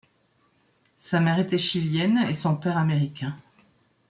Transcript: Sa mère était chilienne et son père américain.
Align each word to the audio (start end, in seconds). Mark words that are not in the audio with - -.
Sa 0.97 1.19
mère 1.19 1.37
était 1.37 1.59
chilienne 1.59 2.25
et 2.27 2.33
son 2.33 2.55
père 2.55 2.79
américain. 2.79 3.35